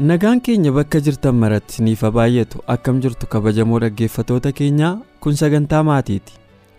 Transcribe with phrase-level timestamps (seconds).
[0.00, 6.32] Nagaan keenya bakka jirtan maratti haa baay'atu akkam jirtu kabajamoo dhaggeeffatoota keenyaa kun sagantaa maatiiti.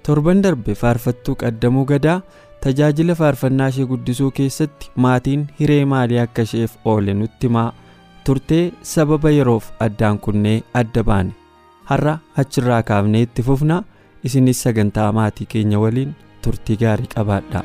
[0.03, 2.21] Torban darbe faarfattuu qaddamuu gadaa
[2.61, 7.71] tajaajila faarfannaa ishee guddisuu keessatti maatiin hiree maalii akka isheef oole nutti himaa
[8.25, 11.31] turtee sababa yeroof addaan kunnee adda baane
[11.91, 13.83] har'a achirraa kaafnee itti fufna
[14.23, 17.63] isinis sagantaa maatii keenya waliin turtii gaarii qabaadha.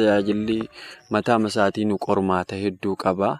[0.00, 0.58] Tajaajilli
[1.16, 3.30] mataa isaatiin qormaata hedduu qaba.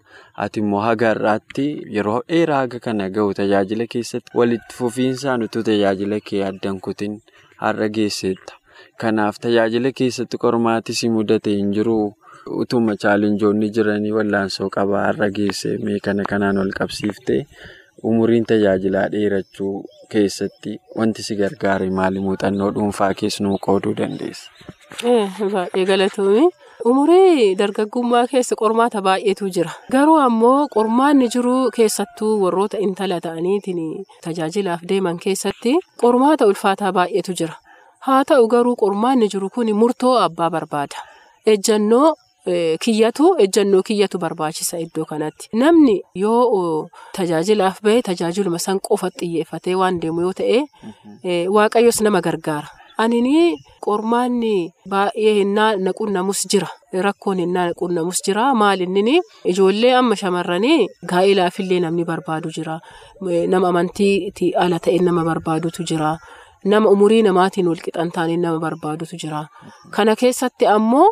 [0.45, 6.21] Ati immoo haga har'aatti yeroo dheeraa haga kana gahu tajaajila keessatti walitti fufiinsaan utuu tajaajila
[6.31, 7.21] kee addan kutin
[7.67, 8.55] har'a geesseetta.
[9.01, 11.99] Kanaaf tajaajila keessatti qormaati si mudate hin jiru
[12.63, 17.37] utuma chaalenjoonni jiranii wallaansoo qaba har'a geesse mee kana kanaan wal qabsiifte
[18.11, 19.73] umuriin tajaajilaa dheerachuu
[20.13, 24.51] keessatti wanti si gargaare maali muuxannoo dhuunfaa keessanuu qooduu dandeessa?
[24.99, 26.49] Baay'ee galatoomii.
[26.91, 29.73] Umurii dargaggummaa keessa qormaata baay'eetu jira.
[29.93, 37.55] Garuu ammoo qormaanni jiru keessattuu warroota intala ta'aniitiin tajaajilaaf deeman keessatti qormaata ulfaataa baay'eetu jira.
[38.07, 40.97] Haa ta'u garuu qormaanni jiru kun murtoo abbaa barbaada.
[41.47, 42.15] Ejjannoo
[42.85, 45.49] kiyyatu ejjannoo kiyyatu barbaachisa iddoo kanatti.
[45.53, 50.59] Namni yoo tajaajilaaf bahe tajaajiluma san qofa xiyyeeffatee waan deemu yoo ta'e
[51.57, 52.69] waaqayyos nama gargaara.
[53.03, 53.57] Anini
[53.87, 54.55] qormaanni
[54.93, 56.69] baay'ee hinnaa naqunnamus jira.
[57.07, 58.45] Rakkoon hinnaa naqunnamus jira.
[58.63, 59.17] Maal inni
[59.53, 60.81] ijoollee amma shamarranii
[61.13, 62.77] gaa'ilaafillee namni barbaadu jira.
[63.53, 66.13] Nama amantii ala ta'e nama barbaadutu jira.
[66.71, 69.47] Nama umurii namaatiin walqixan taane nama barbaadutu jira.
[69.97, 71.09] Kana keessatti ammoo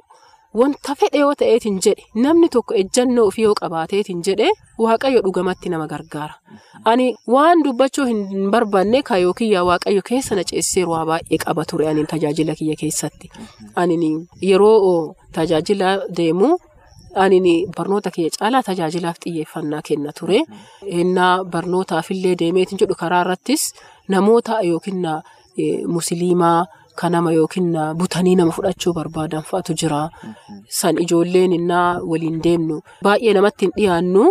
[0.60, 4.48] wanta fedhe yoo ta'eetiin jedhe namni tokko ejjannoo ofii yoo qabaateetiin jedhe
[4.84, 6.34] waaqayyo dhugamatti nama gargaara.
[6.84, 11.88] Ani waan dubbachuu hin barbaanne kaayoo kiyyaa waaqayyo keessa na ceessiseeru waa baay'ee qaba ture
[11.90, 13.30] ani tajaajila kiyya keessatti.
[13.76, 14.10] Ani
[14.50, 16.50] yeroo tajaajila deemu
[17.24, 20.40] ani barnoota kiyya caalaa tajaajilaaf xiyyeeffannaa kenna ture.
[21.00, 23.72] Innaa barnootaafillee deemeetiin jedhu karaa irrattis
[24.08, 25.06] namoota yookiin
[25.86, 26.64] musliimaa.
[27.00, 30.00] Kan nama yookiin butanii nama fudhachuu barbaadan fa'atu jira.
[30.80, 34.24] San ijoolleen innaa waliin deemnu baay'ee namatti hin dhiyaannu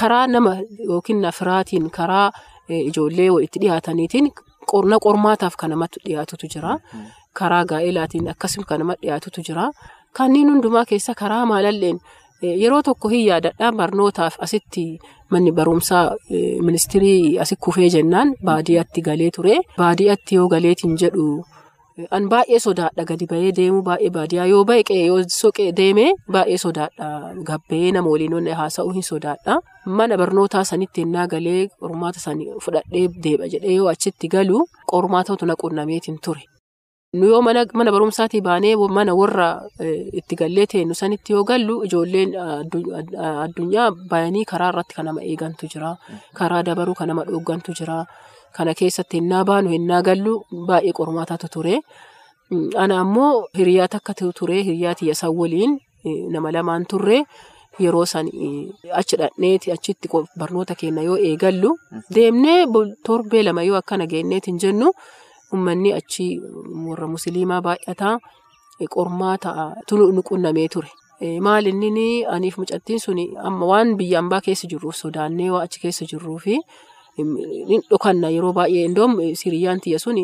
[0.00, 0.52] karaa nama
[0.88, 2.30] yookiin firaatiin karaa
[2.68, 4.28] ijoollee walitti dhiyaataniitiin
[4.72, 6.76] qorna qormaataaf kan namatti dhiyaatutu jira.
[7.38, 9.70] Karaa gaa'elaatiin akkasuma kan namatti dhiyaatutu jira.
[10.16, 11.98] Kanneen hundumaa keessa karaa maalalleen
[12.62, 14.84] yeroo tokko hin yaadadhaan barnootaaf asitti
[15.30, 16.04] manni barumsaa
[16.68, 19.56] ministirii asi kufee jennaan baadiyyaatti galee ture.
[19.78, 21.26] Baadiyyaatti yoo galeetiin jedhu.
[22.16, 27.08] An baay'ee sodaadha gadi bahee deemu baay'ee baadiyyaa yoo bahe yoo soqee deeme baay'ee sodaadha
[27.48, 29.58] gabbee nama waliin haasa'uu hin sodaadha.
[29.98, 35.54] Mana barnootaa sanitti ennaa galee qormaata sanii fudhadhee deeba jedhee yoo achitti galu qormaatatu na
[35.64, 36.42] qunnameetiin ture.
[37.20, 39.48] Nu yoo mana barumsaatii baanee mana warra
[40.20, 42.32] itti gallee teenyu sanitti yoo gallu ijoolleen
[43.44, 45.96] addunyaa bayanii karaa irratti kan nama eegantu jira.
[46.34, 48.04] Karaa dabaruu kan nama dhooggantu jira.
[48.56, 50.34] Kana keessatti ennaa baanu ennaa gallu
[50.68, 51.76] baay'ee qormaatatu ture.
[52.82, 55.72] Ana ammoo hiriyaa takka ture hiriyaa tiyya san waliin
[56.34, 57.18] nama lamaan turre
[57.84, 58.26] yeroo san
[59.00, 60.08] achi dhaqneeti achitti
[60.38, 61.70] barnoota keenya yoo eegallu
[62.14, 62.66] deemnee
[63.06, 64.88] torbee lama yoo akkana geenneetiin jennu
[65.52, 66.26] uummanni achi
[66.88, 68.14] warra musliimaa baay'ataa
[68.94, 69.50] qormaata
[70.16, 70.90] nu qunnamee ture.
[71.40, 76.04] Maal inni aniif mucattiin suni amma waan biyya ambaa keessa jirruuf sodaannee waa achi keessa
[76.10, 76.58] jirruufi.
[77.18, 80.16] Dhokanna yeroo baay'ee indoom siriyyaan tiyya sun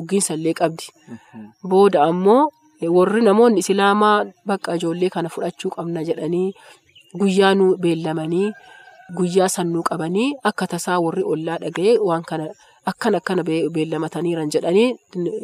[0.00, 0.84] uggiinsa illee qabdi.
[1.70, 2.50] Booda ammoo
[2.96, 6.52] warri namoonni islaamaa bakka ijoollee kana fudhachuu qabna jedhanii
[7.20, 8.50] guyyaa nu beellamanii
[9.16, 12.46] guyyaa sannuu qabanii akka tasaa warri ollaa dhaga'ee waan kana
[12.90, 13.42] akkan akkana
[13.74, 14.88] beellamataniiran jedhanii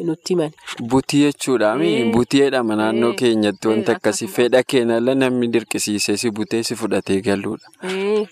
[0.06, 0.50] nutti himan.
[0.90, 6.74] Butii jechuudhaami butii jedhama naannoo keenyatti wanta akkasii fedha keenyalla namni dirqisiisee si butee si
[6.80, 7.68] fudhatee galuudha.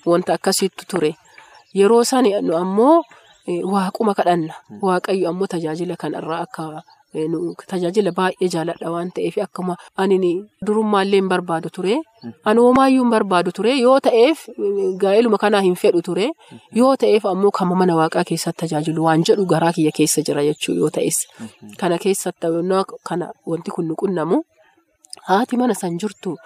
[0.07, 1.15] Wanta akkasiitu ture.
[1.81, 2.97] Yeroo sani ammoo
[3.73, 4.55] waaquma kadhanna.
[4.83, 6.65] Waaqayyo ammoo tajaajila kanarraa akka
[7.71, 10.33] tajaajila baay'ee jaaladha waan ta'eef akkuma ani
[10.67, 11.95] durummaallee hin barbaadu ture.
[12.49, 14.39] Ani hoomaayyuu hin barbaadu ture yoo ta'eef
[15.05, 16.27] gaa'eluma kanaa hin fedhu ture
[16.81, 20.75] yoo ta'eef ammoo kan mana waaqaa keessatti tajaajilu waan jedhu garaa kiyya keessa jira jechuu
[20.83, 21.19] yoo ta'es.
[21.81, 22.47] Kana keessatti
[23.09, 24.43] kana wanti kun nu qunnamu
[25.29, 26.37] haati mana san jirtu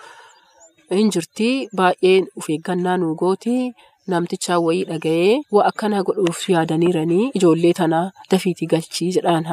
[0.98, 1.48] hin jirti
[1.78, 3.72] baay'ee of eeggannaa nu gooti.
[4.12, 9.44] Namtichaa wayii dhaga'ee waa akkanaa godhuuf yaadaniiranii ijoollee tanaa dafiitii galchii jedhaan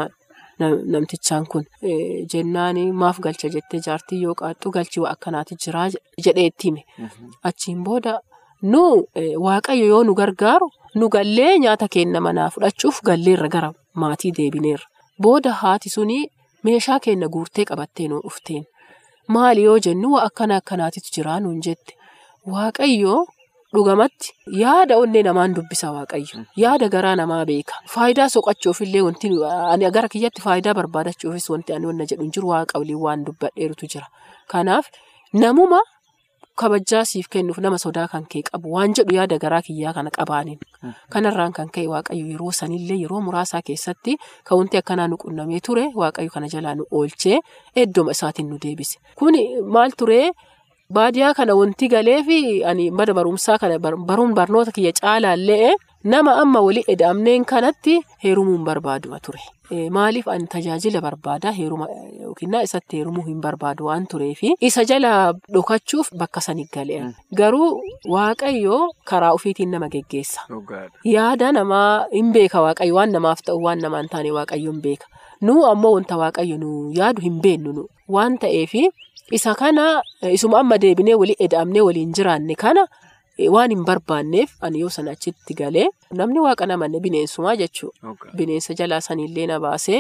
[0.94, 1.66] namtichaan kun.
[2.34, 5.88] Jennaan maaf galcha jettee jaartii yoo qaattu galchii waa akkanaati jiraa
[6.28, 6.84] jedhee itti hime.
[7.50, 8.14] Achiin booda
[8.72, 8.84] nu
[9.46, 14.88] waaqayyo yoo nu gargaaru nu gallee nyaata keenya manaa fudhachuuf galleerra gara maatii deebineerra.
[15.22, 16.20] Booda haati suni
[16.64, 18.64] meeshaa keenya guurtee qabattee nu dhufteen.
[19.28, 21.94] Maali yoo jennu waa akkana akkanaatitu jiraa nuun jette.
[22.54, 23.26] Waaqayyo.
[23.76, 24.32] Dhugamatti
[24.64, 26.46] yaada onnee namaan dubbisa waaqayyo.
[26.64, 27.76] Yaada garaa namaa beeka.
[27.94, 29.28] Faayidaa soqachuuf illee wanti
[29.74, 34.08] ani gara kiyyatti faayidaa barbaadachuufis wanti ani wanna jedhu jiru waaqa waliin waan dubbadheerutu jira.
[34.48, 34.88] Kanaaf
[35.34, 35.82] namuma
[36.56, 40.60] kabajaa siif kennuuf nama sodaa kan kee qabu waan jedhu yaada garaa kiyyaa kana qabaaniin.
[41.12, 44.16] Kanarraan kan ka'e waaqayyo yeroo sanillee yeroo muraasaa keessatti
[44.48, 47.40] kan wanti akkanaa nu qunnamee ture waaqayyo kana jalaa nu oolchee
[47.76, 48.96] iddooma isaatiin nu deebise.
[49.20, 50.32] Kuni maal turee?
[50.96, 56.62] Baadiyaa kana wanti galee fi ani mana barumsaa kana baruun barnoota kiyya caalaallee nama amma
[56.64, 59.42] walii eda'amneen kanatti heerumuun barbaaduma ture.
[59.92, 61.88] Maaliif ani tajaajila barbaadaa heeruma
[62.24, 67.04] yookiin isatti heerumuu hin barbaadu waan tureefi isa jala dhokachuuf bakka sani galee.
[67.36, 67.82] Garuu
[68.14, 70.48] waaqayyo karaa ofiitiin nama geggeessa.
[71.04, 75.06] Yaada namaa hin beeka waaqayyo waan namaaf ta'u waan namaa hin taane waaqayyo hin beeka.
[75.42, 78.86] Nu ammoo wanta waaqayyo nu yaadu hin beennu waan ta'eefi.
[79.32, 80.02] Isa kana
[80.32, 82.84] isuma amma deebinee walii eda'amnee waliin jiraanne kana
[83.56, 85.88] waan hin barbaanneef ani yoo sana achitti galee
[86.20, 88.16] namni waaqa namanne bineensumaa jechuudha.
[88.38, 90.00] Bineensa jalaa sanillee na baasee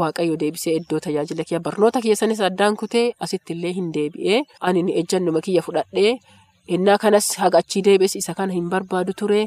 [0.00, 4.94] waaqayyo deebisee iddoo tajaajila kiyya barnoota kiyya sanis addaan kutee asitti illee hin deebi'ee ani
[5.02, 6.14] ejjannuma kiyya fudhadhee
[6.76, 9.42] innaa kanas haga achii deebis isa kana hin barbaadu ture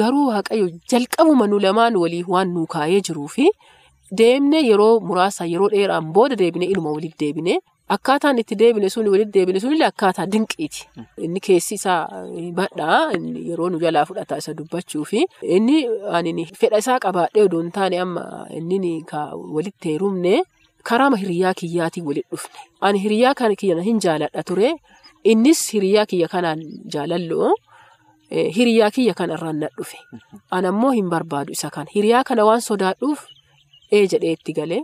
[0.00, 3.50] garuu waaqayyo jalqabuma nu lamaan walii waan nu kaayee jiruufi
[4.22, 7.58] deemne yeroo muraasa yeroo dheeraan booda deebine ilma waliif deebine.
[7.90, 10.86] Akkaataan itti deebine sun walitti deebine sunillee akkaataa dinqiiti.
[11.18, 12.08] Inni keessi isaa
[12.54, 13.10] badhaa
[13.48, 15.84] yeroo nu jalaa fudhata isa dubbachuu fi inni
[16.18, 19.04] ani fedha isaa qabaadhee odoo hin taane amma inni
[19.56, 20.42] walitti heerumne
[20.90, 22.60] karaa hiriyaa kiyyaatiin walitti dhufne.
[22.80, 24.72] Ani hiriyaa kana kiyya hin jaaladha ture.
[25.24, 26.62] Innis hiriyaa kiyya kanaan
[26.94, 27.52] jaalalloo
[28.56, 29.98] hiriyaa kiyya kanarraan na dhufe.
[30.50, 31.90] Ani ammoo hin barbaadu isa kana.
[31.94, 33.26] Hiriyaa kana waan sodaadhuuf
[33.92, 34.80] ee jedhee itti galee.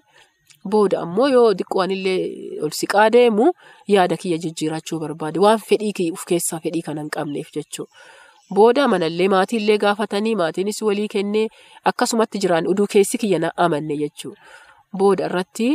[0.75, 3.47] Booda ammoo yoo xiqqoonillee ol siqaa deemu
[3.95, 7.91] yaada kiyya jijjiirachuu barbaade waan fedhii of keessaa fedhii kana hin qabneef jechuudha.
[8.57, 11.49] Booda manallee maatiillee gaafatanii maatiinis walii kennee
[11.93, 14.41] akkasumatti jiraan oduu keessi kiyya na amanne jechuudha.
[14.99, 15.67] Booda irratti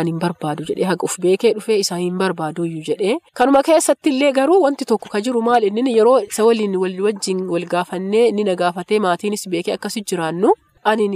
[0.00, 4.60] ani hin barbaadu jedhee haga of beekee dhufee isaa hin barbaaduyyuu jedhee kanuma keessattillee garuu
[4.62, 8.54] wanti tokko ka jiru maal inni yeroo isa waliin wal wajjin wal gaafannee inni na
[8.62, 10.54] gaafatee maatiinis beekee akkasi jiraannu
[10.92, 11.08] ani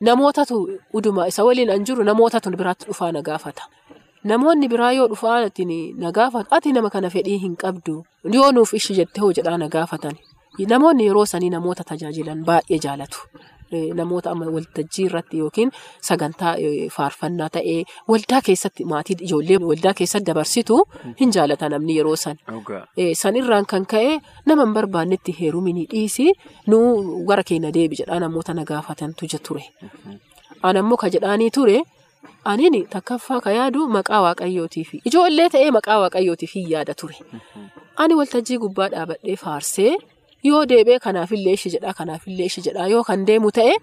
[0.00, 3.62] Namootatu uduma isa waliin an jiru namootatu biraatti dhufaa na gaafata.
[4.24, 5.48] Namoonni biraa yoo dhufaa
[5.96, 9.68] na gaafatu ati nama kana fedhii hin qabdu yoo nuuf ishi jettee hoo jedhaa na
[9.68, 10.16] gaafatan.
[10.58, 13.18] Namoonni yeroo sanii namoota tajaajilan baay'ee jaalatu.
[14.00, 15.70] Namoota amma waltajjii irratti yookiin
[16.08, 16.54] sagantaa
[16.96, 17.78] faarfannaa ta'ee
[18.12, 20.78] waldaa keessatti maatii ijoollee waldaa keessatti dabarsitu
[21.20, 22.36] hin jaalata namni yeroo san.
[23.22, 26.28] San irraan kan ka'e nama hin barbaannetti heerumini dhiisi
[26.74, 29.64] nuu gara keenya deebi jedhaa namoota na gaafatantu ture.
[30.62, 31.82] Ani ammoo ka jedhaanii ture
[32.44, 37.16] aniin takkaffaa ka yaadu maqaa waaqayyootiif ijoollee ta'ee maqaa waaqayyootiif hin yaada ture.
[37.96, 39.94] Ani waltajjii gubbaa dhaabadhee faarsee.
[40.48, 42.88] Yoo deebee kanaafillee ishi jedhaa kanaafillee ishi jedhaa.
[42.94, 43.76] Yoo kan deemu ta'e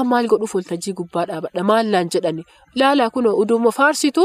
[0.00, 1.64] ammaal godhuuf waltajjii gubbaa dhaabadha?
[1.72, 2.44] Maal naan jedhani?
[2.82, 4.24] Laalaa kun uduma faarsitu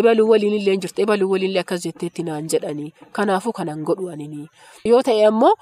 [0.00, 4.08] ibaluu waliin illee jirti ibaluu waliin akkas jetteetti naan jedhani kanaafuu kanan godhu
[4.90, 5.54] yoo ta'e ammoo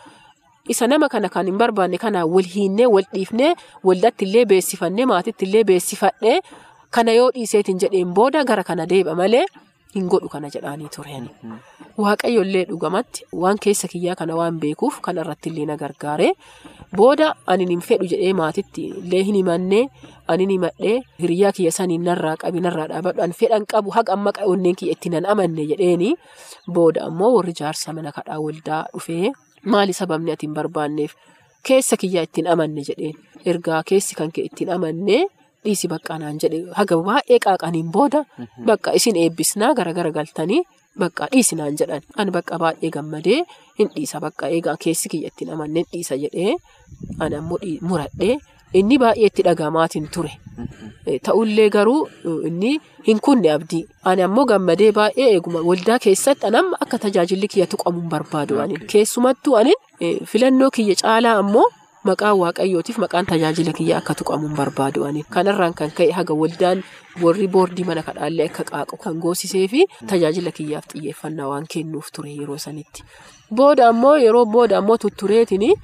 [0.68, 5.44] isa nama kana kan hin barbaanne kanaa wal hiinnee wal dhiifnee waldatti illee beessifannee maatitti
[5.48, 6.36] illee beessifadhee
[6.90, 9.46] kana yoo dhiiseetiin jedheen booda gara kana deeba malee.
[9.94, 11.24] Hin godhu kana jedhaanii tureen.
[11.98, 16.28] Waaqayyo illee dhugamatti waan keessa kiyyaa kana waan beekuuf kana irratti illee na gargaare.
[16.96, 19.82] Booda ani hin fedhu jedhee maatitti illee hin himannee
[20.28, 24.32] ani hin himadhee hiriyaa kiyya saniin narraa qabi narraa dhaabadhu ani fedhan qabu haqa amma
[24.52, 26.14] onneen kiyya itti nan amanne jedheeni.
[26.78, 29.32] Booda ammoo warri jaarsa mana kadhaa waldaa dhufee
[29.74, 31.14] maali sababni ati hin barbaanneef
[31.66, 35.22] keessa kiyyaa ittiin amanne jedheen ergaa keessi kan kee ittiin amannee.
[35.64, 36.60] Dhiisi bakka naan jedhe.
[36.78, 38.24] Haga baay'ee qaaqaniin booda
[38.68, 40.62] bakka isin eebbisnaa gara gara galtanii
[41.00, 42.02] bakka dhiisi naan jedhan.
[42.16, 43.40] Ani bakka baay'ee gammadee
[43.78, 46.54] hin dhiisa bakka eegaa keessi kiyya ittiin amanneen dhiisa jedhee
[47.20, 47.58] ani ammoo
[47.90, 48.38] muradhee
[48.80, 50.32] inni baay'ee itti dhagamaatiin ture.
[51.26, 52.08] Ta'ullee garuu
[52.48, 52.72] inni
[53.06, 53.82] hin kunne abdii.
[54.04, 55.60] Ani ammoo gammadee baay'ee eeguma.
[55.68, 58.80] Waldaa keessatti anam akka tajaajilli kiyya tuqamu hin barbaadu anin.
[58.92, 59.78] Keessumattuu anin
[60.32, 61.66] filannoo kiyya caalaa ammoo
[62.08, 65.24] maqaan waaqayyootiif maqaan tajaajila kiyya akka tuqamu hin barbaadu anin.
[65.34, 66.82] Kanarraan kan ka'e haga waldaan
[67.22, 72.30] warri boordii mana kadhaallee akka qaaqu kan goosisee fi tajaajila kiyyaaf xiyyeeffannaa waan kennuuf ture
[72.40, 73.04] yeroo sanitti.
[73.56, 75.74] Booda ammoo yeroo booda ammoo tuttureetini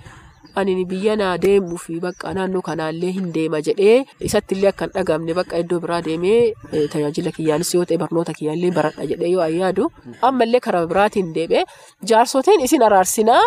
[0.60, 3.96] ani biyya naa deemuu fi bakka naannoo kanaallee hin deema jedhee
[4.28, 6.40] isatti illee akka hin dhagamne bakka iddoo biraa deemee
[6.94, 9.90] tajaajila kiyyaanis yoo ta'e barnoota kiyyaallee baradha jedhee yoo ayyaadu
[10.30, 11.64] ammallee karaa biraatiin deemee
[12.12, 13.42] jaarsoteen isin araarsinaa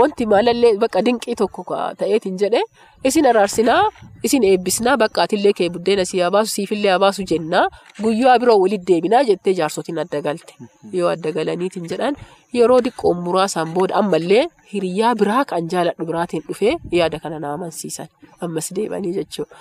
[0.00, 1.64] wanti maalallee bakka dinqii tokko
[2.02, 2.64] ta'eetiin jedhee
[3.04, 3.82] isin araarsinaa
[4.26, 7.66] isin eebbisnaa bakka atillee kee buddeena si baasu siifillee baasu jennaa
[8.02, 10.54] guyyaa biroo walitti deebinaa jettee jaarsotiin adda galte.
[10.92, 12.16] Yoo adda galaniitiin jedhan
[12.54, 18.08] yeroo diqqoon muraasaan booda ammallee hiriyyaa biraa kan jaaladhu biraatiin dhufee yaada kana na amansiisan.
[18.40, 19.54] Ammas deebanii jechuudha.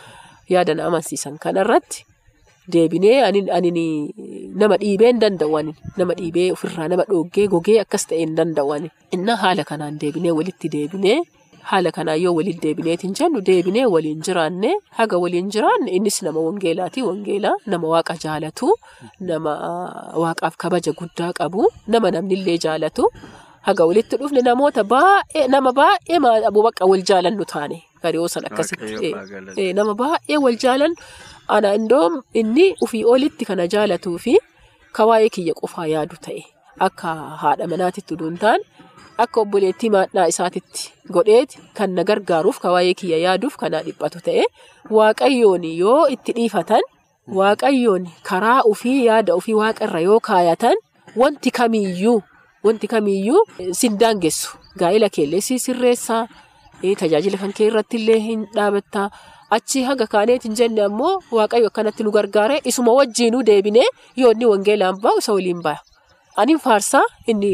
[0.50, 2.06] Yaada na amansiisan kanarratti
[2.74, 3.72] deebinee ani
[4.62, 5.62] nama dhiibee hin danda'u
[5.98, 8.78] nama dhiibee ofirraa nama dhoggee gogee akkas ta'e hin danda'u
[9.16, 11.20] inna haala kanaan deebinee walitti deebinee.
[11.70, 17.02] Haala kanaan yoo waliin deebineetiin jennu deebinee waliin jiraanne haga waliin jiraanne innis nama wangeelaati
[17.10, 18.70] wangeelaa nama waaqa jaalatu
[19.32, 19.54] nama
[20.24, 23.10] waaqaaf kabaja guddaa qabu nama namnillee jaalatu
[23.68, 27.78] haga walitti dhufne namoota baay'ee nama baay'ee maadhabu bakka wal jaalannu taane.
[28.04, 29.10] Gariyoo san akkasitti.
[29.80, 30.94] nama baay'ee wal jaalan
[31.56, 34.34] ana indoom inni ufii olitti kana jaalatuu fi
[35.00, 36.44] kawaayee kiyya qofaa yaadu ta'e.
[36.88, 37.12] Akka
[37.44, 38.60] haadha manaatitti duuntaan.
[39.24, 44.44] Akka obboleettii maadhaa isaatitti godheeti kan na gargaaruuf kawaayee kiyya yaaduuf kanaa dhiphatu ta'e
[44.98, 46.84] waaqayyoon yoo itti dhiifatan
[47.40, 50.78] waaqayyoon karaa ofii yaada ofii waaqarra yoo kaayatan
[51.22, 52.20] wanti kamiiyyuu
[52.68, 53.42] wanti kamiiyyuu
[53.80, 56.22] sin daangessu gaa'ela keellee si sirreessaa
[57.02, 59.10] tajaajila kan kee irratti illee hin dhaabattaa
[59.58, 63.88] achi haga kaaneetiin jenne ammoo waaqayyo akkanatti nu gargaare isuma wajjiinuu deebinee
[64.22, 65.82] yoo inni wangeelaan bahu isa waliin baha.
[66.42, 67.52] Anin faarsaa inni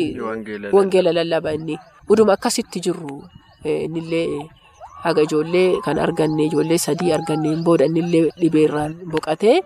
[0.76, 1.76] wangeela lallaba inni
[2.16, 3.16] uduma akkasitti jirru
[3.74, 4.28] innillee
[5.06, 9.58] haga ijoollee kan arganne ijoollee sadii arganneen booda innillee dhibeerraan boqatee.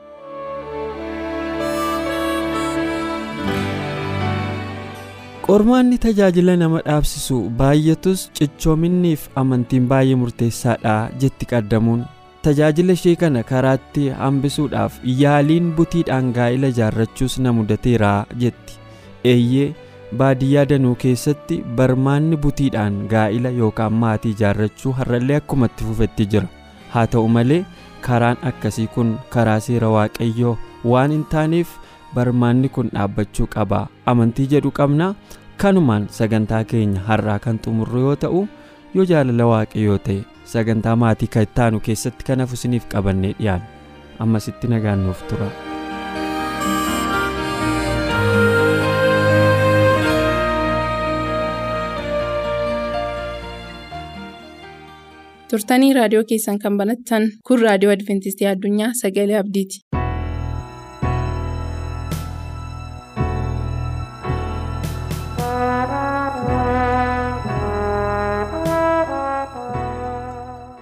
[5.48, 12.02] Qormaanni tajaajila nama dhaabsisu baay'atus cichoominniif amantiin baay'ee murteessaadha jetti qaddamuun
[12.48, 18.12] tajaajila ishee kana karaatti hambisuudhaaf yaaliin butiidhaan gaa'ila ijaarrachuus na mudateera
[18.44, 18.77] jetti.
[19.32, 19.74] Eeyyee
[20.20, 26.48] baadiyyaa danuu keessatti barmaanni butiidhaan gaa'ila yookaan maatii ijaarrachuu har'allee akkuma itti fufetti jira.
[26.94, 27.66] Haa ta'u malee
[28.08, 30.56] karaan akkasii kun karaa seera waaqayyoo
[30.92, 31.68] waan hin taaneef
[32.16, 33.82] barmaanni kun dhaabbachuu qaba
[34.14, 35.10] amantii jedhu qabna
[35.64, 38.44] kanumaan sagantaa keenya har'aa kan xumurru yoo ta'u
[38.96, 40.20] yoo jaalala waaqayyoo ta'e
[40.54, 43.66] sagantaa maatii kan ittaanu keessatti kan hafu isiniif qabannee dhiyaanna
[44.26, 45.50] ammasitti nagaan nuuf tura.
[55.52, 59.84] Turtanii raadiyoo keessan kan banattan kun raadiyoo adventistii addunyaa sagalee abdiiti.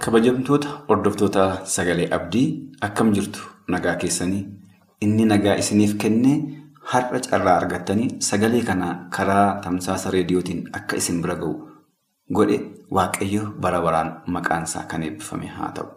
[0.04, 1.44] kabajamtoota hordoftoota
[1.74, 2.46] sagalee abdii
[2.88, 3.40] akkam jirtu
[3.74, 4.42] nagaa keessanii
[5.06, 6.32] inni nagaa isiniif kenne
[6.92, 11.54] har'a carraa argattanii sagalee kana karaa tamsaasa reediyootiin akka isin bira ga'u.
[12.30, 12.58] Godhe
[12.90, 15.88] waaqayyo bara baraan maqaansaa kan eebbifame haa ta'u.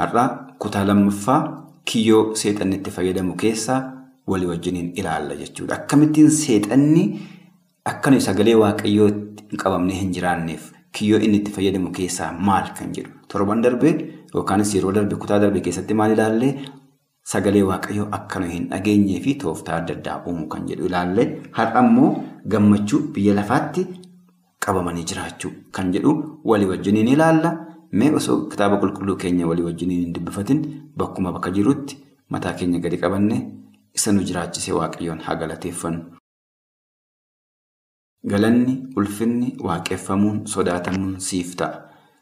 [0.00, 0.24] Har'a
[0.58, 1.40] kutaa lammaffaa
[1.84, 3.80] kiyyoo seexanni itti fayyadamu keessaa
[4.26, 5.74] walii wajjiniin ilaalla jechuudha.
[5.74, 7.02] Akkamittiin seexanni
[7.84, 12.92] akka nuyi sagalee waaqayyoo hin qabamnee hin jiraanneef kiyyoo inni itti fayyadamu keessaa maal kan
[12.96, 13.94] jedhu torban darbee
[14.34, 16.54] yookaanis yeroo darbe kutaa darbe keessatti maal ilaallee
[17.32, 21.80] sagalee waaqayyoo akka nuyi hin dhageenyee fi tooftaa adda addaa uumuu kan jedhu ilaallee har'a
[21.86, 22.10] immoo
[22.54, 23.86] gammachuu biyya lafaatti.
[24.66, 26.12] Qabamanii jiraachuu kan jedhu
[26.52, 27.50] walii wajjiniin ilaalla.
[27.98, 30.62] Mee osoo kitaaba qulqulluu keenya walii wajjiniin hin dubbifatin
[31.02, 31.98] bakkuma bakka jirutti
[32.34, 33.36] mataa keenya gadi qabanne
[34.00, 36.02] isa nu jiraachise waaqayyoon haa galateeffannu.
[38.32, 41.80] Galanni ulfinni waaqeffamuun sodaatamuun siif ta'a.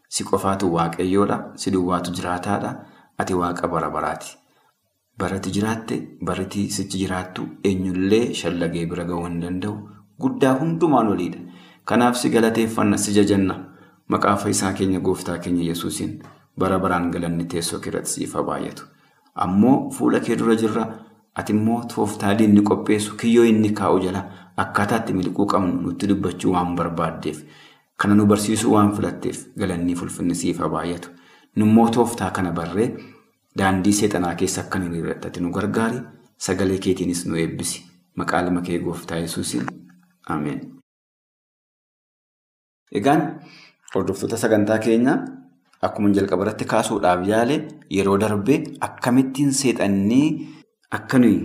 [0.08, 1.36] Si qofaatu waaqayyoodha.
[1.56, 2.70] Si duwwaatu jiraataadha.
[3.18, 4.36] Ati waaqa bara baraati.
[5.18, 5.96] Barati jiraatte
[6.28, 9.74] barati sichi jiraattu eenyullee shallagee bira ga'uu hin danda'u.
[10.22, 11.40] Guddaa hundumaan oliidha.
[11.84, 13.54] Kanaaf si galateeffanna si jajanna
[14.08, 16.12] maqaa fayyisaa keenya gooftaa keenya yesuusiin
[16.58, 18.82] bara baraan galanni teessoo keerratti siif haa baay'atu.
[19.34, 20.84] Ammoo fuula kee dura jirra
[21.34, 24.22] ati immoo tooftaa diinni qopheessu kiyyoo inni kaa'u jala
[24.64, 27.42] akkaataa itti miliquu qabnu nutti dubbachuu waan barbaaddeef
[27.96, 31.08] kana nu barsiisuu waan filatteef galanni ulfinni siif haa baay'atu.
[31.56, 32.88] nummoo tooftaa kana barree
[33.58, 35.98] daandii seexanaa keessa akka hin hir'attati nu gargaari.
[36.42, 37.82] Sagalee keetiinis nu eebbisi.
[38.16, 39.66] Maqaa lama kee gooftaa Yesuusiin.
[40.28, 40.81] Ameen.
[43.00, 43.22] Egaan
[43.94, 45.16] hordoftoota sagantaa keenyaa
[45.86, 47.56] akkuma jalqaba irratti kaasuudhaaf yaale
[47.96, 48.54] yeroo darbe
[48.88, 50.26] akkamittiin seexannee
[50.98, 51.38] akka nuyi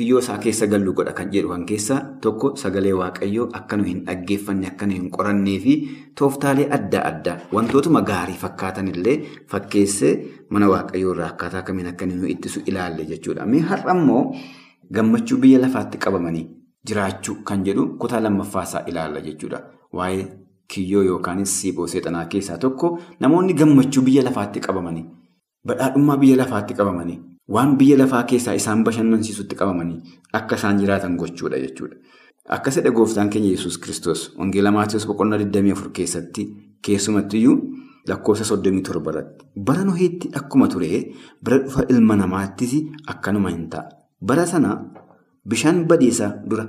[0.00, 4.04] kiyyoo isaa keessa gallu godha kan jedhu kan keessaa tokko sagalee waaqayyoo akka nuyi hin
[4.08, 5.74] dhaggeeffanne akka nuyi hin qorannee fi
[6.20, 9.16] tooftaalee adda addaa wantootuma gaarii fakkaatan illee
[9.54, 10.12] fakkeessee
[10.56, 13.46] mana waaqayyoo irraa akkaataa kamiin akka nu ittisu ilaalle jechuudha.
[13.46, 14.22] Mee har'a immoo
[14.98, 16.46] gammachuu biyya lafaatti qabamanii
[16.86, 19.60] jiraachuu kan jedhu kutaa lammaffaasaa ilaalla jechuudha.
[20.74, 22.88] Kiyyoo yookaanis siiboo seexanaa keessaa tokko
[23.20, 25.04] namoonni gammachuu biyya lafaatti qabamanii
[25.66, 27.18] badhaadhummaa biyya lafaatti qabamanii
[27.56, 29.98] waan biyya lafaa keessaa isaan bashannansiisutti qabamanii
[30.38, 31.96] akka isaan jiraatan gochuudha jechuudha.
[32.56, 36.46] Akka sedha gooftaan keenya Yesuus Kiristoos Wangeela Maatiyoos boqonnaa 24 keessatti
[36.86, 37.56] keessumattiyyuu
[38.08, 40.88] lakkoofsa 37 irratti bara Noheetti akkuma ture
[41.44, 42.72] bara dhufa ilma namaattis
[43.06, 43.88] akkanuma hin ta'a.
[44.26, 44.70] Bara sana
[45.48, 46.64] bishaan badiisaa dura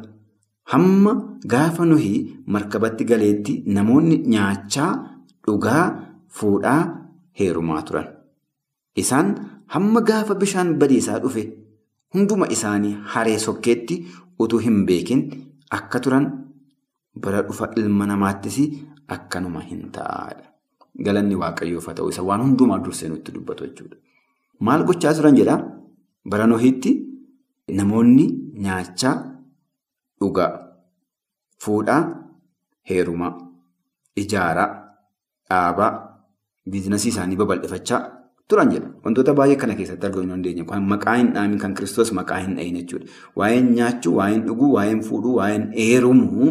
[0.63, 1.13] hamma
[1.47, 4.91] gaafa Nohii markabatti galeetti namoonni nyaachaa,
[5.45, 5.85] dhugaa,
[6.27, 6.81] fuudhaa,
[7.39, 8.07] heerumaa turan.
[8.95, 9.35] Isaan
[9.67, 11.43] hamma gaafa bishaan badiisaa dhufe
[12.13, 14.05] hunduma isaanii haree sokkeetti
[14.39, 15.21] utuu hin beekin
[15.71, 16.25] akka turan
[17.25, 18.57] bara dhufa ilma namaattis
[19.07, 20.43] akkanuma hin ta'aadha.
[21.05, 23.95] Galanni waaqayyoof haa ta'u isa waan hundumaa dursee nutti dubbatu jechuudha.
[24.59, 25.59] Maal gochaa turan jedhaa?
[26.29, 26.91] Bara Nohiitti
[27.77, 28.25] namoonni
[28.65, 29.15] nyaachaa,
[30.21, 30.49] dhugaa,
[31.65, 32.01] fuudhaa,
[32.89, 33.33] heerumaa,
[34.23, 34.69] ijaaraa,
[35.49, 35.91] dhaabaa,
[36.71, 38.01] biizinasii isaanii babal'ifachaa
[38.51, 38.89] turan jedha.
[39.03, 40.63] Wantoota baay'ee kana keessatti arguu hin dandeenye.
[40.93, 43.07] Maqaa hin dhaamin kan Kiristoos maqaa hin dhahin jechuudha.
[43.41, 46.49] Waa'een nyaachuu, waa'een dhuguu, waa'een fuudhuu, waa'een heerumuu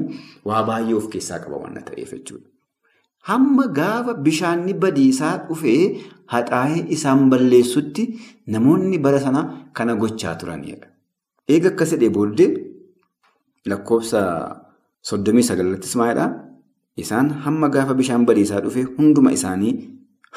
[0.53, 2.47] waa baay'ee of keessaa qaba waan ta'eef jechuudha.
[3.31, 6.01] Hamma gaafa bishaanni badiisaa dhufee
[6.35, 8.07] haxaa'ee isaan balleessutti
[8.57, 9.43] namoonni bara sana
[9.81, 10.87] kana gochaa turanidha.
[11.49, 12.49] Eega akka sedhee booddee
[13.67, 14.21] lakkoofsa
[15.03, 16.31] soddomii sagallattis maalidhaa?
[16.97, 19.73] Isaan hamma gaafa bishaan badiisaa dhufee hunduma isaanii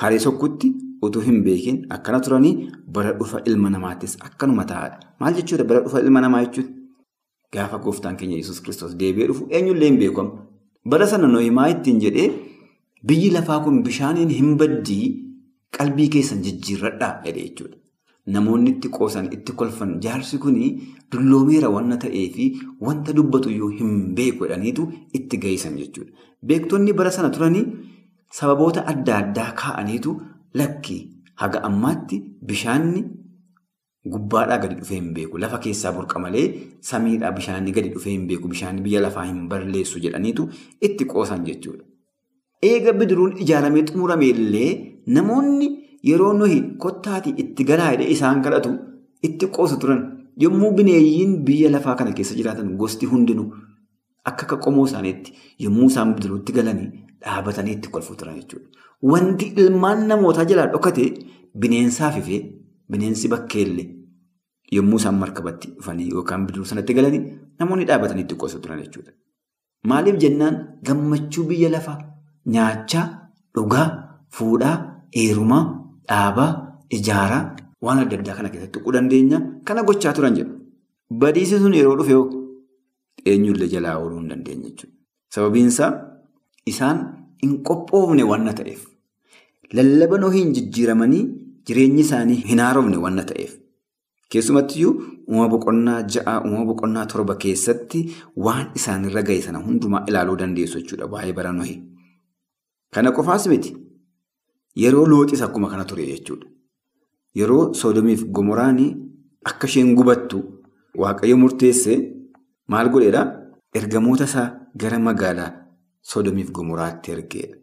[0.01, 0.69] haree sokkutti
[1.07, 2.53] utuu hin beekin akkana turanii
[2.97, 4.99] bara dhufa ilma namaattis akkanuma ta'aadha.
[5.19, 6.69] Maal jechuudha bara dhufa ilma namaa jechuudha?
[7.53, 10.31] Gaafa gooftaan keenya Yesuus Kiristoos deebi'ee dhufu eenyullee hin beekamu.
[10.89, 12.29] Bara sana Nohimaa ittiin jedhee
[13.07, 15.03] biyyi lafaa kun bishaaniin hin baddii
[15.77, 17.77] qalbii keessan jijjiirradhaa jedhee jechuudha.
[18.27, 20.67] Namoonni itti qoosan itti kolfan jaarsi kuni
[21.11, 22.45] dulloomeera wanna ta'ee fi
[22.79, 24.85] wanta dubbatu yoo hin beeku jedhaniitu
[25.19, 26.11] itti gahisan jechuudha.
[26.47, 27.65] Beektonni bara sana turanii
[28.31, 30.15] sababoota adda addaa kaa'aniitu
[30.61, 30.97] lakki
[31.35, 33.03] haga ammaatti bishaanni
[34.13, 35.37] gubbaadhaa gadi dhufee hin beeku.
[35.37, 36.47] Lafa keessaa burqa malee
[36.91, 38.47] samiidhaa bishaanni gadi dhufee hin beeku.
[38.47, 40.47] Bishaanni biyya lafaa hin balleessu jedhaniitu
[40.81, 41.83] itti qoosan jechuudha.
[42.71, 44.71] Eega bidiruun ijaaramee xumurame illee
[45.07, 45.67] namoonni
[46.09, 48.71] yeroo nuyi kottaatii itti galaa isaan kadhatu
[49.27, 50.01] itti qoosu turan.
[50.43, 53.47] Yommuu bineeyyiin biyya lafaa kana keessa jiraatan gosti hundinuu
[54.29, 55.33] akka akka qomoo isaaniitti
[55.65, 56.87] yommuu isaan bidiruutti galanii
[57.25, 58.67] dhaabatanii itti kolfu turan jechuudha.
[59.11, 61.05] Wanti ilmaan namootaa jalaa dhokate
[61.59, 62.39] bineensaaf ifee
[62.91, 63.87] bineensi bakkeellee
[64.77, 67.21] yommuu isaan markabatti dhufanii yookaan bidiruu sanatti galanii
[67.59, 69.11] namoonni dhaabatanii itti qoosu turan jechuudha.
[69.87, 71.97] Maaliif jennaan gammachuu biyya lafaa
[72.55, 73.05] nyaachaa,
[73.55, 73.87] dhugaa,
[74.35, 74.75] fuudhaa,
[75.15, 75.63] heerumaa,
[76.13, 76.49] dhaabaa,
[76.97, 77.43] ijaaraa
[77.85, 80.53] waan adda addaa kana keessatti tuquu dandeenya kana gochaa turan jedhu.
[81.21, 82.15] Badiisi sun yeroo dhufe
[83.31, 84.93] eenyullee jalaa ooluu hin dandeenye jechuudha.
[85.35, 85.91] Sababiin isaa
[86.71, 86.99] isaan
[87.43, 88.81] hin qophoofne wanna ta'eef.
[89.79, 91.23] Lallaba Nohiin jijjiiramanii
[91.67, 93.53] jireenyi isaanii hin haaromne wanna ta'eef.
[94.31, 94.93] Keessumattiyyuu
[95.27, 98.03] uumama boqonnaa ja'a, uumama boqonnaa torba keessatti
[98.47, 101.79] waan isaanirra gahe sana hundumaa ilaaluu dandeessu jechuudha waa'ee bara Nohii.
[102.93, 103.75] Kana qofaas miti
[104.75, 106.47] yeroo looxis akkuma kana ture jechuudha.
[107.35, 108.95] Yeroo Soodomiif Gomoraanii
[109.45, 110.43] akka isheen gubattu
[110.95, 111.97] Waaqayyo murteessee
[112.67, 113.27] maal godheedhaa?
[113.73, 115.51] Ergamoota isaa gara magaalaa
[116.01, 117.55] Soodomiif Gomoraatti ergeedha.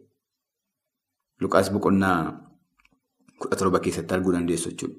[1.41, 2.17] Luqaas boqonnaa
[3.39, 4.95] kudha torba keessatti arguu dandeessu jechuudha.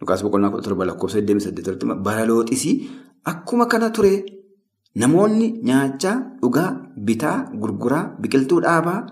[0.00, 2.74] Luqaas boqonnaa kudha torba lakkoofsa 28 bara looxisii
[3.24, 4.24] akkuma kana ture
[4.94, 9.06] namoonni nyaachaa, dhugaa, bitaa, gurguraa, biqiltuu dhaabaa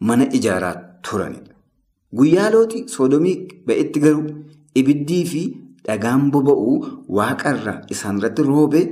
[0.00, 1.54] mana ijaaraa turanidha.
[2.18, 3.36] Guyyaa looxii soodomii
[3.66, 4.24] ba'etti garuu
[4.80, 5.42] ibiddii fi
[5.86, 6.76] dhagaan boba'uu
[7.18, 8.84] waaqarraa isaanirratti roobee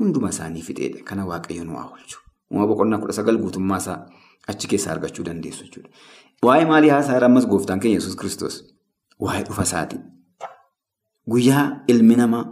[0.00, 1.04] hunduma isaanii fixeedha.
[1.08, 2.18] Kana waaqayyo nu haa oolchu.
[2.50, 3.98] Uumama boqonnaa kudha sagal guutummaa isaa
[4.52, 5.88] achi keessaa argachuu dandeessu jechuudha.
[6.46, 8.56] Waa'ee maalii haasaa ammas gooftaan keenya Yesuus Kiristoos?
[9.20, 9.96] Waa'ee dhufa isaati.
[11.30, 12.44] Guyyaa ilmi namaa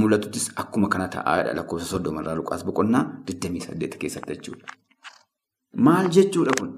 [0.00, 4.66] mul'atuttis akkuma kana ta'aadha lakkoofsa soddomarraa Luqaas boqonnaa 28 keessatti jechuudha.
[5.86, 6.70] Maal jechuudha kun?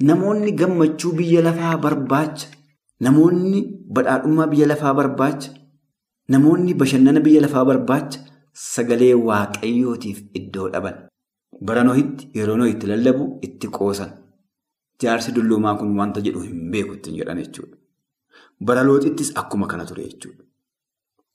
[0.00, 2.48] Namoonni gammachuu biyya lafaa barbaacha
[3.00, 3.60] namoonni
[3.96, 5.50] badhaadhummaa biyya lafaa barbaacha,
[6.28, 8.20] namoonni bashannana biyya lafaa barbaacha
[8.52, 10.96] sagalee waaqayyootiif iddoo dhaban.
[11.66, 14.10] Bara Nohitti yeroo Nohi itti lallabu itti qoosan.
[15.00, 17.76] Jaarsi dulloomaa kun wanta jedhu hin beeku ittiin jedhan jechuudha.
[18.60, 20.44] Bara Looxittis akkuma kana ture jechuudha.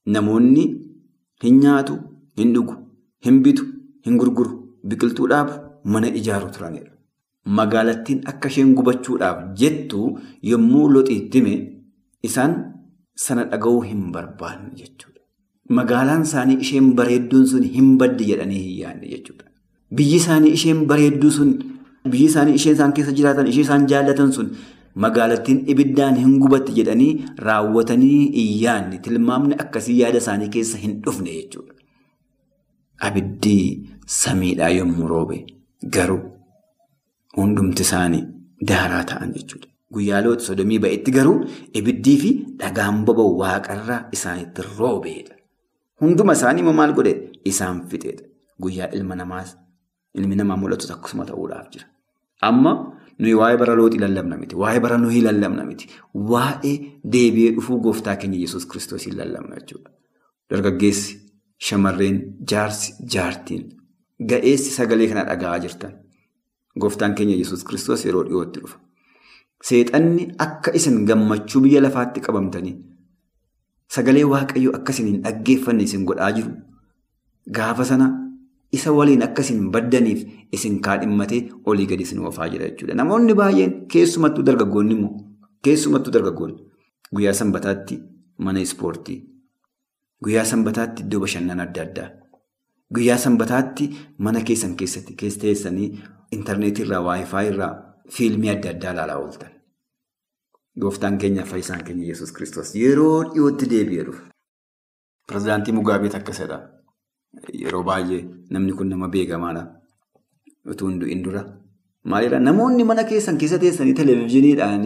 [0.06, 0.64] Namoonni
[1.44, 1.98] hin nyaatu,
[2.38, 2.76] hin dhugu,
[3.26, 3.66] hin bitu,
[4.06, 4.54] hin gurguru,
[4.88, 6.91] biqiltuu dhaabu, mana ijaaru turanidha.
[7.46, 10.02] Magaalattiin akka isheen gubachuudhaaf jettu
[10.44, 11.54] yommuu Looxitti hime
[12.24, 12.54] isaan
[13.16, 15.22] sana dhaga'uu hin barbaanne jechuudha.
[15.70, 19.46] Magaalaan isaanii isheen bareedduun sun hin baddi jedhanii hin yaadne jechuudha.
[19.96, 21.56] Biyyi isaanii isheen bareedduu sun
[22.12, 24.52] biyyi isaanii isheen isaan keessa jiraatan ishee isaan jaallatan sun
[25.06, 27.12] magaalattiin ibiddaan hin gubatti jedhanii
[27.48, 31.74] raawwatanii hin yaadne tilmaamni akkasii yaada isaanii keessa hin dhufne jechuudha.
[33.10, 33.58] Abiddi
[34.20, 35.40] samiidhaa yommuu roobe
[35.98, 36.22] garuu
[37.38, 38.24] hundumti isaanii
[38.70, 39.68] daaraa ta'an jechuudha.
[39.94, 41.38] Guyyaa Looxi sodomii ba'etti garuu
[41.80, 42.30] ibiddii fi
[42.62, 45.36] dhagaan boba'u waaqarraa isaanitti roobeedha.
[46.02, 47.14] Hunduma isaanii immoo maal godhe
[47.52, 48.24] isaan fixeedha.
[48.64, 49.50] Guyyaa ilma namaas
[50.18, 51.86] ilmi namaa mul'atus akkasuma ta'uudhaaf jira.
[52.50, 52.72] Amma
[53.20, 54.56] nuyi waa'ee bara looxii lallabna miti.
[54.62, 55.86] Waa'ee bara nuyi lallabna miti.
[56.32, 56.76] Waa'ee
[57.16, 59.90] deebi'ee dhufuu gooftaa keenya Yesuus kiristoosiin lallabna jechuudha.
[60.50, 61.14] Dargaggeessi,
[61.68, 62.18] shamarreen,
[62.52, 63.64] jaarsi, jaartiin
[64.30, 65.94] ga'eessi sagalee kana dhaga'aa jirtan.
[66.80, 68.78] Gooftaan keenya Yesuus kiristoos yeroo dhiyootti dhufa.
[69.70, 72.76] Seexanni akka isin gammachuu biyya lafaatti qabamtanii
[73.96, 76.52] sagalee waaqayyoo akka isin hin dhaggeeffanne isin godhaa jiru.
[77.58, 78.08] Gaafa sana
[78.78, 80.24] isa waliin akka isin baddaniif
[80.58, 82.94] isin kaadhimmatee olii gadi isin oofaa jira jechuudha.
[82.96, 85.12] Namoonni baay'een keessumattuu dargaggoonni immoo
[85.68, 86.64] keessumattuu dargaggoonni
[87.16, 88.00] guyyaa sanbataatti
[88.38, 89.18] mana ispoortii,
[90.24, 92.08] guyyaa sanbataatti iddoo bashannana adda addaa,
[92.96, 95.90] guyyaa sanbataatti mana keessan keessatti keessa teessanii
[96.38, 97.72] intarneetii irraa waayifaa irraa
[98.18, 99.50] fiilmii adda addaa ilaalaa ooltan.
[100.82, 104.24] Gooftaan keenya fayyisaan keenya Yesuus kiristoos yeroo dhiyootti deebi'ee dhufa.
[105.28, 106.60] Pireezidaantii Mugaabeet akkasidha.
[107.64, 109.66] Yeroo baay'ee namni kun nama beekamaadha.
[110.72, 111.44] Utuu hin dura.
[112.12, 114.86] Maalidhaa namoonni mana keessan keessa teessanii televezyiiniidhaan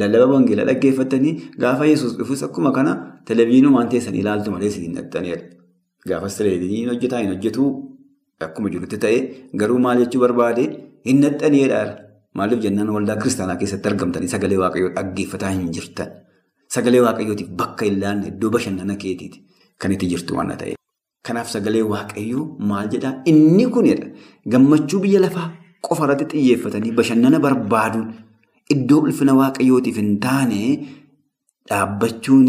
[0.00, 1.32] lallaba wangeelaa dhaggeeffatanii
[1.64, 2.94] gaafa Yesuus dhufus akkuma kana
[3.30, 5.42] televezyiinumaan teessanii ilaaltu malee isin hin dhaqxanidha.
[6.08, 7.68] Gaafas televezyiiniin hojjetaa hin hojjetuu
[8.44, 9.18] akkuma jirutti ta'e
[9.60, 10.64] garuu maal jechuu barbaade
[11.08, 11.80] hin dhaqxanidha.
[12.36, 16.08] Maaliif jennaan waldaa kiristaanaa keessatti argamtanii sagalee waaqayyoo dhaggeeffataa hin jirtan.
[16.74, 19.38] Sagalee waaqayyootiif bakka hin laanne iddoo bashannana keetiiti
[19.80, 20.76] kan itti jirtu waan ta'eef.
[21.26, 24.06] Kanaaf sagalee waaqayyoo maal jedhaa inni kunidha.
[24.52, 25.48] Gammachuu biyya lafaa
[25.88, 28.06] qofa irratti xiyyeeffatanii bashannana barbaaduun
[28.74, 30.60] iddoo ulfina waaqayyootiif hin taane
[31.68, 32.48] dhaabbachuun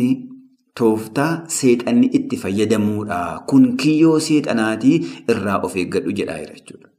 [0.79, 3.19] tooftaa seexanni itti fayyadamuudha.
[3.49, 4.97] Kun kiyyoo seexanaatii
[5.33, 6.89] irraa of eeggadhu jedhaa jechuudha.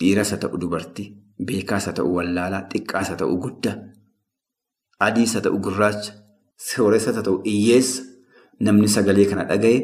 [0.00, 1.06] Dhiiras haa ta'u dubartii,
[1.48, 3.74] beekaas haa ta'u wallaalaa, xiqqaas haa ta'u guddaa,
[5.06, 6.12] adiis haa ta'u gurraacha,
[6.70, 8.02] sooressa haa ta'u hiyyeessa
[8.60, 9.78] namni sagalee kana dhaga'e.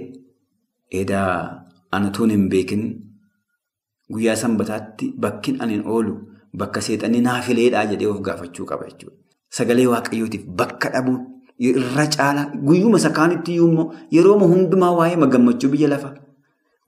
[1.01, 2.83] Edaa anatuun hin beekin
[4.13, 6.15] guyyaa sanbataatti bakkin ani oolu
[6.63, 9.17] bakka seexanni naafileedhaa jedhee of gaafachuu qaba jechuudha.
[9.59, 11.21] Sagalee waaqayyootiif bakka dhabuun
[11.69, 16.15] irra caalaa guyyuma isa kaanitti immoo yeroo hundumaa waa'ee gammachuu biyya lafaa,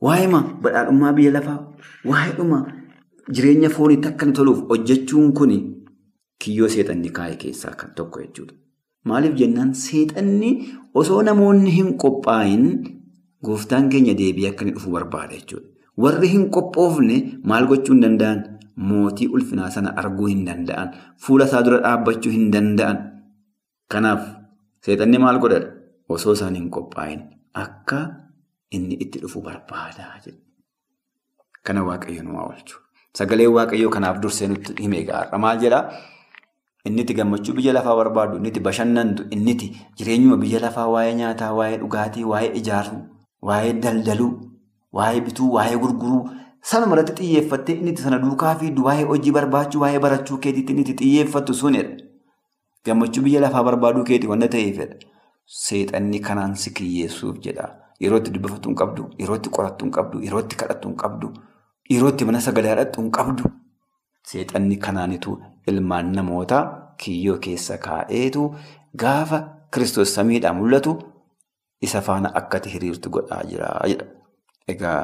[0.07, 0.29] waa'ee
[0.63, 1.59] badhaadhummaa biyya lafaa,
[2.11, 2.59] waa'eedhuma
[3.35, 5.53] jireenya fooniitti akka inni toluuf hojjechuun kun
[6.45, 8.55] kiyyoo seexanni kaa'e keessaa kan tokko jechuudha.
[9.05, 10.51] Maaliif jennaan seexanni
[10.95, 12.67] osoo namoonni hin qophaa'in.
[13.47, 15.67] Gooftaan keenya deebi'ee akka inni dhufu barbaada jechuudha.
[16.03, 17.17] Warri hin qophoofne
[17.53, 18.45] maal gochuu hin danda'an?
[18.91, 20.93] Mootii ulfinaa sana arguu hin danda'an.
[21.25, 22.99] Fuula isaa dura dhaabbachuu hin danda'an.
[23.95, 24.23] Kanaaf
[24.85, 25.69] seexanni maal godhadha?
[26.09, 27.21] Osoo isaan hin qophaa'in
[27.65, 27.99] akka
[28.71, 30.09] inni itti dhufu barbaada.
[31.63, 32.77] Kana waaqayyo nu oolchu.
[33.19, 35.39] Sagalee waaqayyoo kanaaf dursee nutti himee gaara.
[35.39, 35.85] Maal jedhaa?
[36.85, 39.69] Inni itti gammachuu biyya lafaa barbaadu, inni itti bashannantu, inni itti
[39.99, 43.03] jireenyuma biyya lafaa waa'ee nyaataa, waa'ee dhugaatii, waa'ee ijaaruu.
[43.49, 44.33] Waa'ee daldaluu,
[44.93, 46.23] waa'ee bituu, waa'ee gurguruu
[46.71, 50.97] sanuma irratti xiyyeeffattee inni sana duukaa fi waa'ee hojii barbaachuu, waa'ee barachuu keetiitti inni itti
[51.05, 52.02] xiyyeeffattu sunidha.
[52.87, 54.97] Gammachuu biyya lafaa barbaaduu keeti wanta ta'eefidha.
[55.47, 57.69] Seexanni kanaan si kiyyeessuuf jedha.
[58.01, 61.29] Yeroo itti dubbifatu hin qabdu, yeroo itti qorattu hin qabdu, yeroo itti kadhattu hin qabdu,
[61.91, 63.51] yeroo itti mana sagalee hadhattu hin qabdu.
[64.31, 65.37] Seexanni kanaanitu
[65.69, 66.63] ilmaan namootaa
[67.05, 68.49] kiyyoo keessa kaa'eetu
[69.05, 69.41] gaafa
[69.75, 70.97] kiristoos samiidhaan mul'atu.
[71.83, 74.07] Isa faana akkati hiriirtu godhaa jira jedha.
[74.69, 75.01] Egaa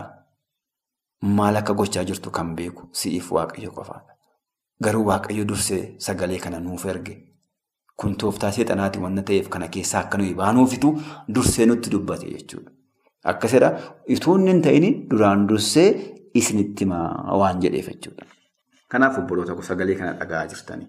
[1.39, 4.15] maal akka gochaa jirtu kan beeku si'iif waaqayyo qofaadha.
[4.83, 7.17] Garuu waaqayyo dursee sagalee kana nuuf erge.
[8.01, 10.93] Kun tooftaa seexanaati waan ta'eef kana keessaa akka nuyi baanuufitu
[11.35, 12.71] dursee nutti dubbate jechuudha.
[13.25, 13.71] Akkasidha
[14.17, 15.89] itoo inni hin ta'in duraan dursee
[16.35, 18.25] isinitti waan jedheef jechuudha.
[18.89, 20.89] Kanaaf obboloota sagalee kana dhagaa jirtanii.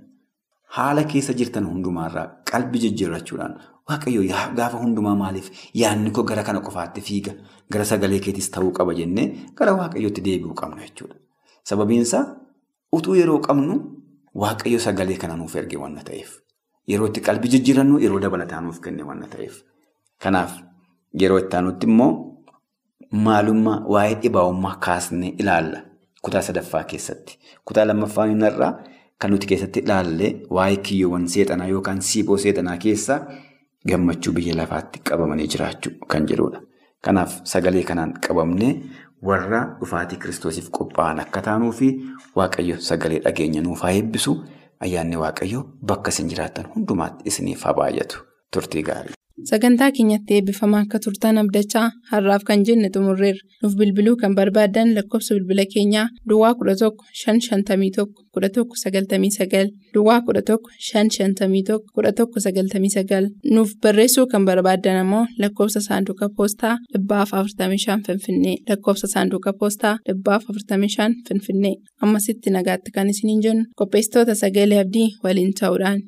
[0.78, 3.54] haala keessa jirtan hundumaarraa qalbii jijjiirrachuudhaan
[3.90, 4.22] waaqayyo
[4.58, 5.48] gaafa hundumaa maaliif
[5.82, 7.34] yaadni koo gara kana qofaatti fiiga
[7.76, 9.26] gara sagalee keetis ta'uu qaba jennee
[9.62, 11.16] gara waaqayyootti deebi'uu qabna jechuudha.
[11.70, 12.22] Sababiinsaa
[12.98, 13.80] utuu yeroo qabnu
[14.44, 16.38] waaqayyo sagalee kana nuuf erge waan ta'eef
[16.88, 19.56] yeroo itti qalbii jijjiirannu yeroo dabalataa nuuf kenne waan ta'eef.
[20.24, 20.52] Kanaaf
[21.22, 22.12] yeroo itti aanutti immoo
[23.26, 25.80] maalummaa waa'ee dhibaa'ummaa kaasnee ilaalla
[26.22, 27.40] kutaa sadaffaa keessatti.
[27.66, 28.74] Kutaa lammaffaa irraa
[29.20, 33.20] kan nuti keessatti ilaalle waa'ee kiyyoowwan seexanaa yookaan siiboo seexanaa keessaa
[33.90, 36.62] gammachuu biyya lafaatti qabamanii jiraachuu kan jedhudha.
[37.02, 38.74] Kanaaf sagalee kanaan qabamnee
[39.28, 41.88] warra dhufaatii kiristoosiif qophaa'an akka taanuu fi
[42.36, 44.34] waaqayyo sagalee dhageenya nuuf haa eebbisu
[44.86, 45.62] ayyaanni waaqayyo
[45.92, 48.18] bakka isin jiraattan hundumaatti isiniif haa baay'atu
[48.54, 49.19] turtii gaarii.
[49.48, 53.40] Sagantaa keenyatti eebbifamaa akka turtan abdachaa har'aaf kan jenne xumurreerra.
[53.64, 56.90] Nuuf bilbiluu kan barbaadan lakkoofsa bilbila keenyaa Duwwaa 11
[57.22, 66.30] 551 11 99 Duwwaa 11 551 11 99 Nuuf barreessuu kan barbaadan ammoo lakkoofsa saanduqa
[66.38, 74.80] poostaa 45 Finfinnee lakkoofsa saanduqa poostaa 45 Finfinnee ammasitti nagaatti kan isiniin jennu qopheessitoota sagalee
[74.84, 76.02] abdii waliin ta'uudhaan.